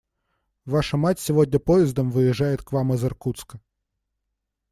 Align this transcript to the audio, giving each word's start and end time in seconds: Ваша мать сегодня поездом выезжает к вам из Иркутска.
Ваша 0.65 0.97
мать 0.97 1.19
сегодня 1.19 1.59
поездом 1.59 2.09
выезжает 2.09 2.63
к 2.63 2.71
вам 2.71 2.91
из 2.95 3.05
Иркутска. 3.05 3.61